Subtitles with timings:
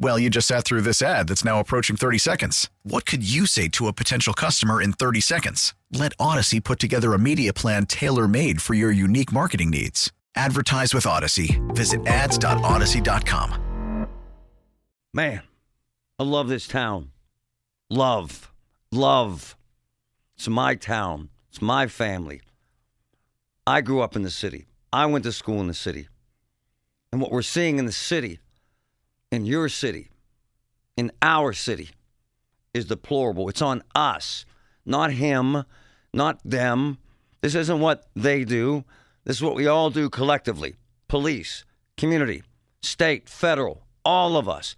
[0.00, 2.70] Well, you just sat through this ad that's now approaching 30 seconds.
[2.84, 5.74] What could you say to a potential customer in 30 seconds?
[5.92, 10.12] Let Audacy put together a media plan tailor made for your unique marketing needs.
[10.36, 11.58] Advertise with Audacy.
[11.74, 14.06] Visit ads.audacy.com.
[15.12, 15.42] Man,
[16.18, 17.10] I love this town.
[17.90, 18.52] Love.
[18.92, 19.56] Love.
[20.36, 21.30] It's my town.
[21.48, 22.42] It's my family.
[23.66, 24.66] I grew up in the city.
[24.92, 26.06] I went to school in the city.
[27.10, 28.38] And what we're seeing in the city
[29.30, 30.08] in your city,
[30.96, 31.90] in our city,
[32.74, 33.48] is deplorable.
[33.48, 34.44] It's on us,
[34.84, 35.64] not him,
[36.12, 36.98] not them.
[37.40, 38.84] This isn't what they do.
[39.24, 40.76] This is what we all do collectively
[41.08, 41.64] police,
[41.96, 42.42] community,
[42.82, 44.76] state, federal, all of us.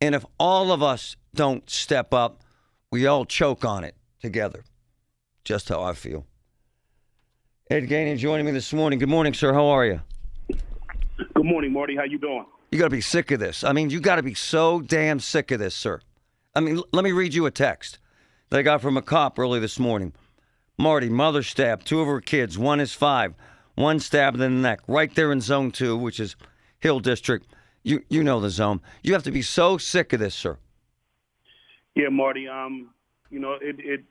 [0.00, 2.42] And if all of us don't step up,
[2.90, 4.64] we all choke on it together.
[5.44, 6.26] Just how I feel.
[7.70, 8.98] Ed Gainey joining me this morning.
[8.98, 9.52] Good morning, sir.
[9.52, 10.00] How are you?
[11.34, 11.96] Good morning, Marty.
[11.96, 12.44] How you doing?
[12.70, 13.64] You got to be sick of this.
[13.64, 16.00] I mean, you got to be so damn sick of this, sir.
[16.54, 17.98] I mean, l- let me read you a text
[18.48, 20.12] that I got from a cop early this morning.
[20.78, 22.56] Marty, mother stabbed two of her kids.
[22.56, 23.34] One is five.
[23.74, 26.36] One stabbed in the neck, right there in Zone Two, which is
[26.78, 27.46] Hill District.
[27.82, 28.80] You you know the zone.
[29.02, 30.58] You have to be so sick of this, sir.
[31.94, 32.46] Yeah, Marty.
[32.46, 32.90] Um,
[33.30, 34.04] you know, it, it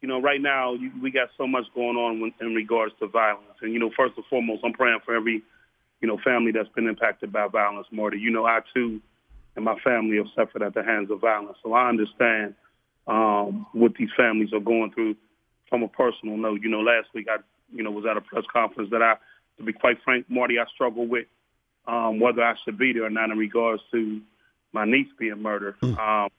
[0.00, 3.08] you know, right now you, we got so much going on when, in regards to
[3.08, 5.42] violence, and you know, first and foremost, I'm praying for every
[6.00, 7.86] you know family that's been impacted by violence.
[7.90, 9.00] Marty, you know, I too
[9.56, 12.54] and my family have suffered at the hands of violence, so I understand
[13.08, 15.16] um, what these families are going through.
[15.68, 17.38] From a personal note, you know, last week I,
[17.74, 19.16] you know, was at a press conference that I,
[19.58, 21.26] to be quite frank, Marty, I struggle with
[21.86, 24.20] um, whether I should be there or not in regards to
[24.72, 25.74] my niece being murdered.
[25.82, 26.30] Um,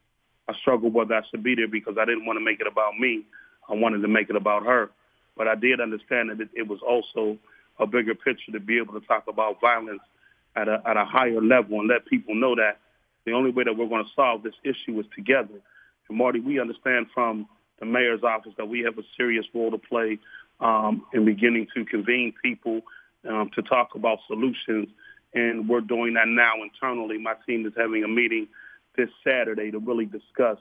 [0.47, 2.97] I struggled whether I should be there because I didn't want to make it about
[2.97, 3.23] me.
[3.69, 4.89] I wanted to make it about her.
[5.37, 7.37] But I did understand that it, it was also
[7.79, 10.01] a bigger picture to be able to talk about violence
[10.55, 12.79] at a, at a higher level and let people know that
[13.25, 15.61] the only way that we're going to solve this issue is together.
[16.07, 17.47] And Marty, we understand from
[17.79, 20.19] the mayor's office that we have a serious role to play
[20.59, 22.81] um, in beginning to convene people
[23.29, 24.87] um, to talk about solutions.
[25.33, 27.17] And we're doing that now internally.
[27.17, 28.47] My team is having a meeting
[28.97, 30.57] this Saturday to really discuss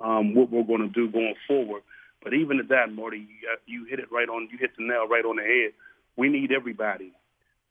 [0.00, 1.82] um, what we're going to do going forward.
[2.22, 4.48] But even at that, Marty, you, you hit it right on.
[4.52, 5.72] You hit the nail right on the head.
[6.16, 7.12] We need everybody.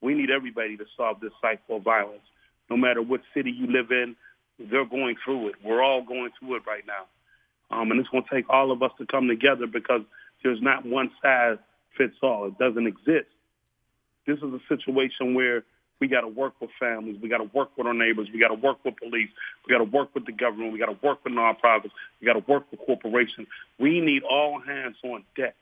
[0.01, 2.21] We need everybody to solve this cycle of violence.
[2.69, 4.15] No matter what city you live in,
[4.59, 5.55] they're going through it.
[5.63, 7.05] We're all going through it right now.
[7.71, 10.01] Um, and it's going to take all of us to come together because
[10.43, 11.57] there's not one size
[11.97, 12.47] fits all.
[12.47, 13.27] It doesn't exist.
[14.25, 15.63] This is a situation where
[15.99, 17.17] we got to work with families.
[17.21, 18.29] We got to work with our neighbors.
[18.33, 19.29] We got to work with police.
[19.67, 20.71] We got to work with the government.
[20.71, 21.91] We got to work with nonprofits.
[22.21, 23.47] We got to work with corporations.
[23.77, 25.55] We need all hands on deck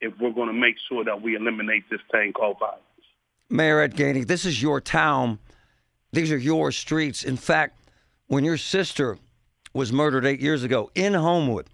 [0.00, 2.80] if we're going to make sure that we eliminate this thing called violence.
[3.50, 5.38] Mayor Ed Gainey, this is your town.
[6.12, 7.24] These are your streets.
[7.24, 7.78] In fact,
[8.26, 9.18] when your sister
[9.72, 11.68] was murdered eight years ago in Homewood,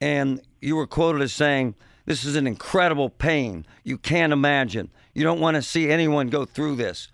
[0.00, 3.66] and you were quoted as saying, This is an incredible pain.
[3.84, 4.90] You can't imagine.
[5.14, 7.08] You don't want to see anyone go through this.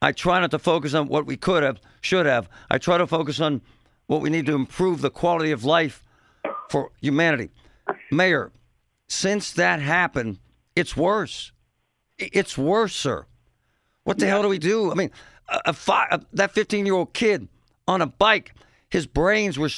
[0.00, 2.48] I try not to focus on what we could have, should have.
[2.70, 3.62] I try to focus on
[4.06, 6.02] what we need to improve the quality of life
[6.68, 7.50] for humanity.
[8.10, 8.52] Mayor,
[9.08, 10.38] since that happened,
[10.76, 11.52] it's worse.
[12.18, 13.26] It's worse, sir.
[14.04, 14.90] What the hell do we do?
[14.90, 15.10] I mean,
[15.48, 17.48] a, a fi- a, that 15 year old kid
[17.88, 18.54] on a bike,
[18.88, 19.70] his brains were,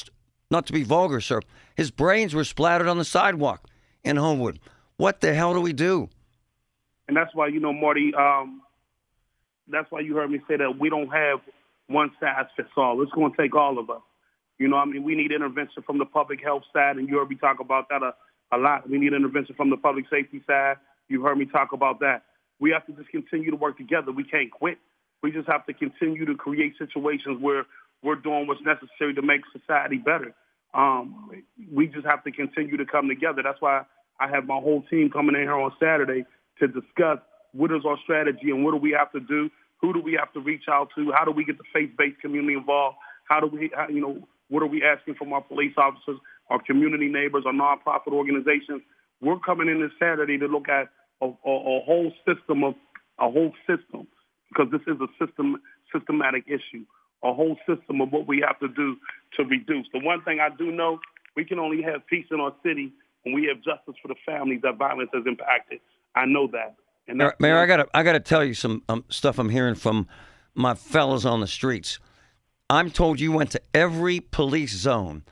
[0.50, 1.40] not to be vulgar, sir,
[1.76, 3.68] his brains were splattered on the sidewalk
[4.04, 4.58] in Homewood.
[4.96, 6.08] What the hell do we do?
[7.08, 8.62] And that's why, you know, Marty, um,
[9.68, 11.40] that's why you heard me say that we don't have
[11.88, 13.00] one size fits all.
[13.02, 14.02] It's going to take all of us.
[14.58, 17.36] You know, I mean, we need intervention from the public health side, and you me
[17.36, 18.14] talk about that a,
[18.52, 18.88] a lot.
[18.88, 20.76] We need intervention from the public safety side.
[21.08, 22.22] You've heard me talk about that.
[22.60, 24.12] We have to just continue to work together.
[24.12, 24.78] We can't quit.
[25.22, 27.66] We just have to continue to create situations where
[28.02, 30.34] we're doing what's necessary to make society better.
[30.74, 31.30] Um,
[31.72, 33.42] we just have to continue to come together.
[33.42, 33.82] That's why
[34.20, 36.24] I have my whole team coming in here on Saturday
[36.60, 37.18] to discuss
[37.52, 39.50] what is our strategy and what do we have to do
[39.80, 41.12] Who do we have to reach out to?
[41.12, 42.96] How do we get the faith-based community involved?
[43.28, 46.18] How do we, how, you know, what are we asking from our police officers,
[46.50, 48.82] our community neighbors, our nonprofit organizations?
[49.20, 50.88] We're coming in this Saturday to look at
[51.22, 52.74] a, a, a whole system of
[53.18, 54.06] a whole system
[54.48, 55.56] because this is a system
[55.92, 56.84] systematic issue,
[57.24, 58.96] a whole system of what we have to do
[59.36, 59.86] to reduce.
[59.92, 60.98] The one thing I do know,
[61.36, 64.60] we can only have peace in our city when we have justice for the families
[64.62, 65.80] that violence has impacted.
[66.14, 66.76] I know that.
[67.08, 70.08] And Mayor, Mayor I gotta I gotta tell you some um, stuff I'm hearing from
[70.54, 71.98] my fellows on the streets.
[72.68, 75.22] I'm told you went to every police zone.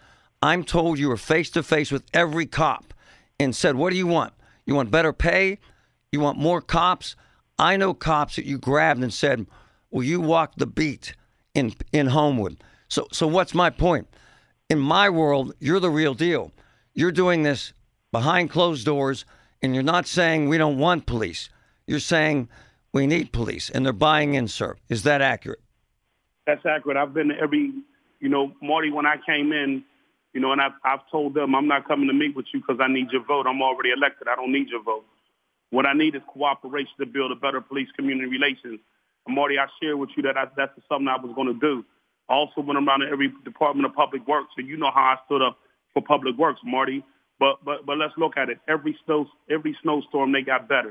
[0.45, 2.93] I'm told you were face to face with every cop
[3.41, 4.35] and said, "What do you want?
[4.67, 5.59] You want better pay?
[6.13, 7.17] You want more cops?"
[7.59, 9.47] I know cops that you grabbed and said,
[9.91, 11.15] "Will you walk the beat
[11.55, 14.07] in in Homewood?" So so what's my point?
[14.69, 16.53] In my world, you're the real deal.
[16.93, 17.73] You're doing this
[18.13, 19.25] behind closed doors
[19.63, 21.49] and you're not saying we don't want police.
[21.87, 22.51] You're saying
[22.93, 24.77] we need police and they're buying in, sir.
[24.91, 25.63] Is that accurate?
[26.47, 26.99] That's accurate.
[26.99, 27.73] I've been to every,
[28.21, 29.85] you know, Marty, when I came in,
[30.35, 32.79] you know, and I've, I've told them I'm not coming to meet with you because
[32.83, 33.47] I need your vote.
[33.47, 34.29] I'm already elected.
[34.29, 35.05] I don't need your vote.
[35.71, 38.81] What I need is cooperation to build a better police community relations.
[39.27, 41.85] And Marty, I shared with you that I, that's something I was going to do.
[42.29, 45.17] I also went around to every Department of Public Works, and you know how I
[45.27, 45.59] stood up
[45.93, 47.05] for Public Works, Marty.
[47.39, 48.59] But but but let's look at it.
[48.69, 50.91] Every snow every snowstorm they got better.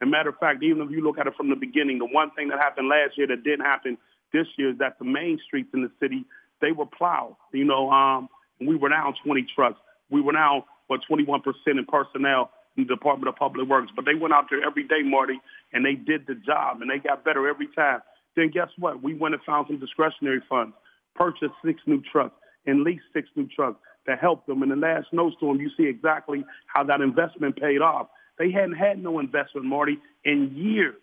[0.00, 2.06] As a matter of fact, even if you look at it from the beginning, the
[2.06, 3.98] one thing that happened last year that didn't happen
[4.32, 6.24] this year is that the main streets in the city
[6.60, 7.36] they were plowed.
[7.52, 8.28] You know, um,
[8.60, 9.78] we were down 20 trucks.
[10.10, 13.92] We were now what 21 percent in personnel in the Department of Public Works.
[13.94, 15.40] But they went out there every day, Marty,
[15.72, 18.00] and they did the job, and they got better every time.
[18.36, 19.02] Then guess what?
[19.02, 20.74] We went and found some discretionary funds,
[21.14, 22.34] purchased six new trucks,
[22.66, 23.78] and leased six new trucks
[24.08, 24.62] to help them.
[24.62, 28.08] In the last snowstorm, you see exactly how that investment paid off.
[28.38, 30.96] They hadn't had no investment, Marty, in years.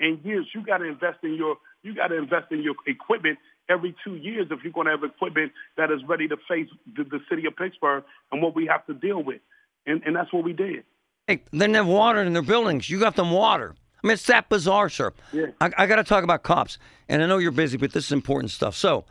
[0.00, 3.38] In years, you got to invest in your you got to invest in your equipment
[3.68, 7.04] every two years if you're going to have equipment that is ready to face the,
[7.04, 9.40] the city of Pittsburgh and what we have to deal with.
[9.86, 10.84] And, and that's what we did.
[11.26, 12.90] Hey, they didn't have water in their buildings.
[12.90, 13.74] You got them water.
[14.02, 15.12] I mean, it's that bizarre, sir.
[15.32, 15.46] Yeah.
[15.60, 16.78] I, I got to talk about cops.
[17.08, 18.74] And I know you're busy, but this is important stuff.
[18.74, 19.04] So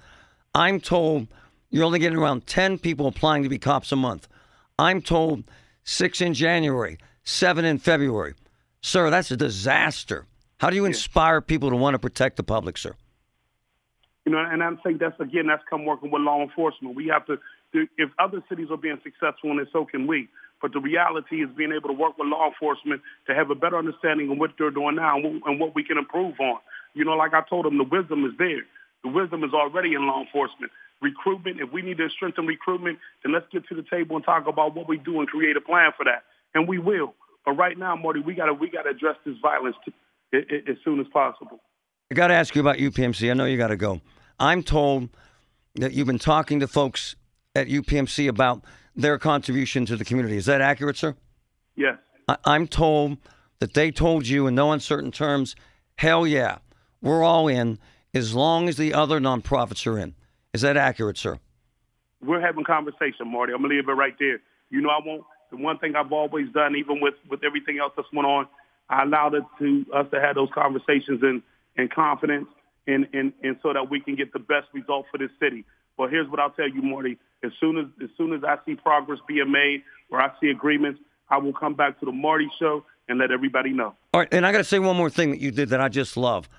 [0.54, 1.28] I'm told
[1.70, 4.28] you're only getting around 10 people applying to be cops a month.
[4.78, 5.44] I'm told
[5.84, 8.34] six in January, seven in February.
[8.82, 10.26] Sir, that's a disaster.
[10.60, 12.94] How do you inspire people to want to protect the public, sir?
[14.26, 16.96] You know, and I think that's again that's come working with law enforcement.
[16.96, 17.38] We have to,
[17.74, 20.28] if other cities are being successful in it, so can we.
[20.62, 23.78] But the reality is being able to work with law enforcement to have a better
[23.78, 26.60] understanding of what they're doing now and what we can improve on.
[26.94, 28.64] You know, like I told them, the wisdom is there.
[29.04, 30.74] The wisdom is already in law enforcement.
[31.02, 34.46] Recruitment, if we need to strengthen recruitment, then let's get to the table and talk
[34.46, 36.24] about what we do and create a plan for that.
[36.54, 37.14] And we will.
[37.46, 39.78] But right now, Marty, we gotta we gotta address this violence
[40.34, 40.40] to,
[40.70, 41.60] as soon as possible.
[42.12, 43.30] I got to ask you about UPMC.
[43.30, 44.02] I know you got to go.
[44.40, 45.10] I'm told
[45.76, 47.16] that you've been talking to folks
[47.56, 48.64] at UPMC about
[48.96, 50.38] their contribution to the community.
[50.38, 51.16] Is that accurate, sir?
[51.76, 51.98] Yes.
[52.28, 53.18] I- I'm told
[53.60, 55.56] that they told you in no uncertain terms,
[55.98, 56.60] hell yeah,
[57.02, 57.78] we're all in
[58.14, 60.16] as long as the other nonprofits are in.
[60.54, 61.40] Is that accurate, sir?
[62.22, 63.54] We're having conversation, Marty.
[63.54, 64.40] I'm gonna leave it right there.
[64.70, 65.24] You know, I won't.
[65.52, 68.48] The one thing I've always done, even with with everything else that's went on,
[68.90, 71.44] I allowed it to us to have those conversations in
[71.78, 72.48] in confidence,
[72.88, 75.66] and and and so that we can get the best result for this city.
[75.98, 77.18] But here's what I'll tell you, Marty.
[77.44, 81.00] As soon as as soon as I see progress being made, or I see agreements,
[81.30, 83.96] I will come back to the Marty Show and let everybody know.
[84.14, 85.90] All right, and I got to say one more thing that you did that I
[85.90, 86.50] just love,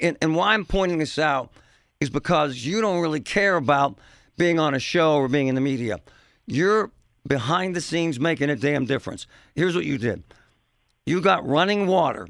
[0.00, 1.52] and, and why I'm pointing this out
[2.00, 3.98] is because you don't really care about
[4.36, 6.00] being on a show or being in the media.
[6.46, 6.90] You're
[7.26, 9.26] behind the scenes making a damn difference.
[9.54, 10.22] Here's what you did
[11.06, 12.28] you got running water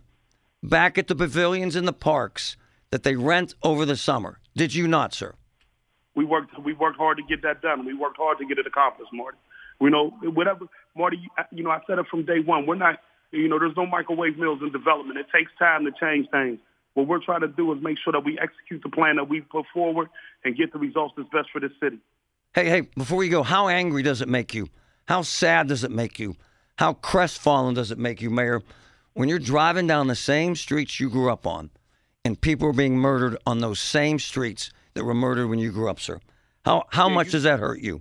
[0.63, 2.57] back at the pavilions in the parks
[2.91, 4.39] that they rent over the summer.
[4.57, 5.35] Did you not, sir?
[6.15, 6.59] We worked.
[6.63, 7.87] We worked hard to get that done.
[7.87, 9.39] We worked hard to get it accomplished, Marty.
[9.81, 11.19] We know whatever, Marty.
[11.51, 12.67] You uh, know, I said it from day one.
[12.67, 12.97] We're not.
[13.31, 15.19] You know, there's no microwave mills in development.
[15.19, 16.59] It takes time to change things.
[16.93, 19.41] What we're trying to do is make sure that we execute the plan that we
[19.41, 20.09] put forward
[20.45, 21.99] and get the results that's best for the city.
[22.55, 24.69] Hey, hey, before you go, how angry does it make you?
[25.07, 26.37] How sad does it make you?
[26.79, 28.63] How crestfallen does it make you, Mayor,
[29.15, 31.71] when you're driving down the same streets you grew up on
[32.25, 35.89] and people are being murdered on those same streets that were murdered when you grew
[35.89, 36.21] up, sir?
[36.65, 38.01] How, how much does that hurt you?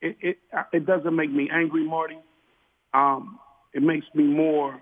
[0.00, 0.38] It, it,
[0.72, 2.18] it doesn't make me angry, Marty.
[2.94, 3.38] Um,
[3.72, 4.80] it makes me more,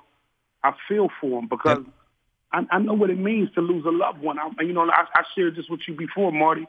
[0.63, 1.87] I feel for them because yep.
[2.53, 4.39] I, I know what it means to lose a loved one.
[4.39, 6.67] I, you know, I, I shared this with you before, Marty.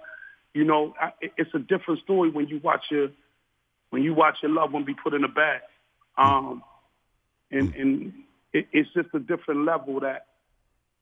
[0.54, 3.10] You know, I, it's a different story when you watch your
[3.90, 5.62] when you watch your loved one be put in a bag,
[6.18, 6.64] um,
[7.52, 8.14] and and
[8.54, 10.28] it, it's just a different level that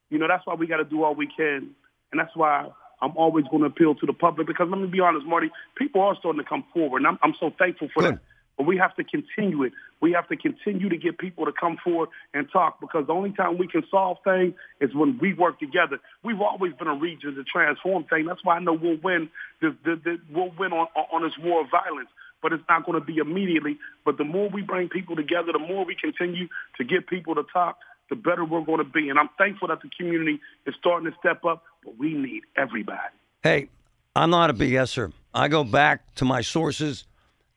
[0.10, 1.76] you know, that's why we got to do all we can.
[2.12, 2.68] And that's why
[3.02, 6.02] I'm always going to appeal to the public because let me be honest, Marty, people
[6.02, 7.00] are starting to come forward.
[7.00, 8.16] And I'm, I'm so thankful for Good.
[8.16, 8.22] that.
[8.58, 9.72] But we have to continue it.
[10.02, 13.32] We have to continue to get people to come forward and talk because the only
[13.32, 16.00] time we can solve things is when we work together.
[16.26, 18.28] We've always been a region to transform things.
[18.28, 19.30] That's why I know we'll win.
[19.62, 22.10] The, the, the, we'll win on, on this war of violence.
[22.42, 23.78] But it's not going to be immediately.
[24.06, 27.44] But the more we bring people together, the more we continue to get people to
[27.52, 27.78] talk,
[28.10, 29.10] the better we're going to be.
[29.10, 31.64] And I'm thankful that the community is starting to step up.
[31.84, 33.00] But we need everybody.
[33.44, 33.70] Hey,
[34.16, 35.12] I'm not a BSer.
[35.34, 37.06] I go back to my sources,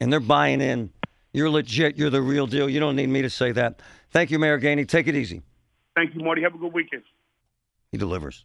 [0.01, 0.91] and they're buying in.
[1.33, 1.97] You're legit.
[1.97, 2.69] You're the real deal.
[2.69, 3.81] You don't need me to say that.
[4.11, 4.87] Thank you, Mayor Gainey.
[4.87, 5.43] Take it easy.
[5.95, 6.43] Thank you, Marty.
[6.43, 7.03] Have a good weekend.
[7.91, 8.45] He delivers.